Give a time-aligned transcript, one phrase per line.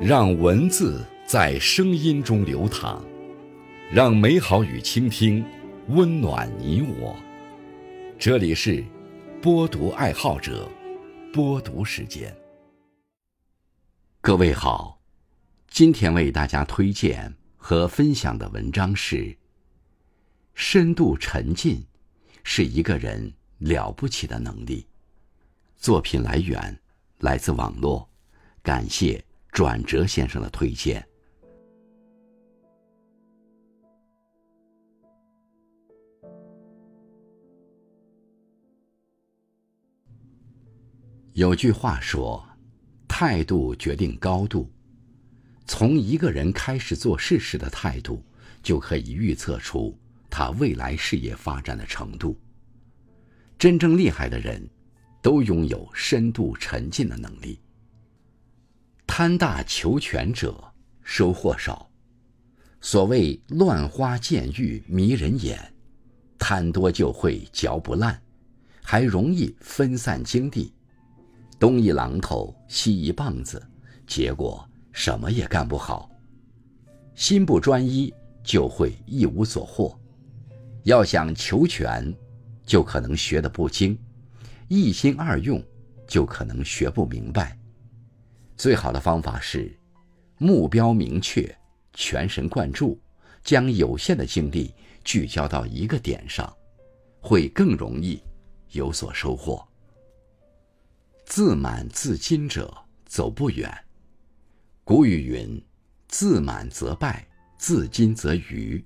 [0.00, 3.04] 让文字在声音中流淌，
[3.92, 5.44] 让美好与倾听
[5.88, 7.16] 温暖你我。
[8.16, 8.84] 这里是
[9.42, 10.70] 播读爱好者
[11.32, 12.32] 播读时间。
[14.20, 15.00] 各位好，
[15.68, 19.36] 今天为大家推荐和分享的文章是：
[20.54, 21.84] 深度沉浸
[22.44, 24.86] 是一个人了不起的能力。
[25.76, 26.78] 作品来源
[27.18, 28.08] 来自网络，
[28.62, 29.24] 感谢。
[29.58, 31.04] 转折先生的推荐。
[41.32, 42.40] 有句话说
[43.08, 44.70] ：“态度决定高度。”
[45.66, 48.22] 从一个人开始做事时的态度，
[48.62, 49.92] 就可以预测出
[50.30, 52.38] 他未来事业发展的程度。
[53.58, 54.64] 真正厉害的人，
[55.20, 57.58] 都拥有深度沉浸的能力。
[59.20, 60.54] 贪大求全者
[61.02, 61.90] 收获少，
[62.80, 65.58] 所谓乱花渐欲迷人眼，
[66.38, 68.22] 贪多就会嚼不烂，
[68.80, 70.72] 还容易分散精力，
[71.58, 73.60] 东一榔头西一棒子，
[74.06, 76.08] 结果什么也干不好。
[77.16, 79.98] 心不专一就会一无所获，
[80.84, 82.14] 要想求全，
[82.64, 83.98] 就可能学得不精，
[84.68, 85.60] 一心二用
[86.06, 87.57] 就可能学不明白。
[88.58, 89.72] 最好的方法是，
[90.36, 91.56] 目标明确，
[91.94, 92.98] 全神贯注，
[93.44, 96.52] 将有限的精力聚焦到一个点上，
[97.20, 98.20] 会更容易
[98.72, 99.64] 有所收获。
[101.24, 103.72] 自满自矜者走不远。
[104.82, 105.64] 古语云
[106.08, 107.24] ：“自满则败，
[107.58, 108.84] 自矜则愚。”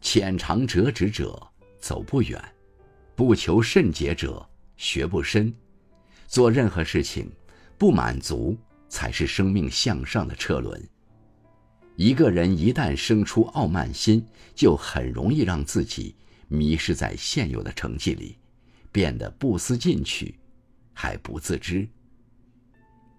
[0.00, 1.36] 浅尝辄止者
[1.80, 2.40] 走不远，
[3.16, 5.52] 不求甚解者学不深。
[6.28, 7.28] 做任何事情，
[7.76, 8.56] 不满足。
[8.94, 10.80] 才是生命向上的车轮。
[11.96, 14.24] 一个人一旦生出傲慢心，
[14.54, 16.14] 就很容易让自己
[16.46, 18.38] 迷失在现有的成绩里，
[18.92, 20.38] 变得不思进取，
[20.92, 21.88] 还不自知。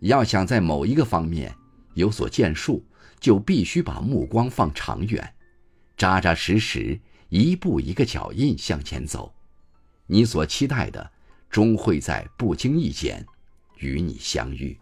[0.00, 1.54] 要想在某一个方面
[1.92, 2.82] 有所建树，
[3.20, 5.34] 就必须把目光放长远，
[5.98, 9.34] 扎扎实实，一步一个脚印向前走。
[10.06, 11.10] 你所期待的，
[11.50, 13.22] 终会在不经意间
[13.76, 14.78] 与你相遇。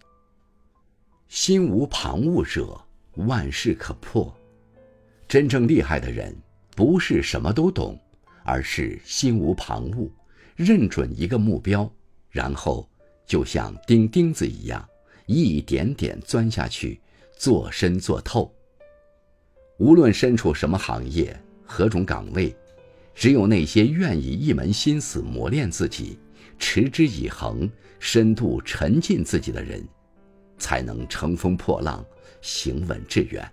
[1.36, 2.80] 心无旁骛者，
[3.16, 4.34] 万事可破。
[5.28, 6.34] 真正厉害的人，
[6.74, 8.00] 不是什么都懂，
[8.42, 10.08] 而是心无旁骛，
[10.56, 11.92] 认准一个目标，
[12.30, 12.88] 然后
[13.26, 14.88] 就像钉钉子一样，
[15.26, 16.98] 一点点钻下去，
[17.36, 18.50] 做深做透。
[19.76, 22.56] 无论身处什么行业、何种岗位，
[23.14, 26.19] 只有那些愿意一门心思磨练自己、
[26.58, 29.86] 持之以恒、深度沉浸自己的人。
[30.59, 32.05] 才能乘风破浪，
[32.41, 33.47] 行稳致远。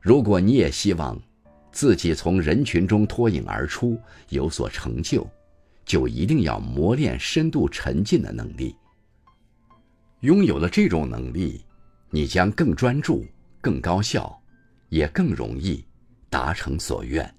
[0.00, 1.20] 如果你也希望
[1.72, 3.98] 自己从人群中脱颖而出，
[4.28, 5.28] 有所成就，
[5.84, 8.74] 就一定要磨练深度沉浸的能力。
[10.20, 11.64] 拥有了这种能力，
[12.10, 13.24] 你将更专注、
[13.60, 14.40] 更高效，
[14.88, 15.84] 也更容易
[16.30, 17.32] 达成所愿。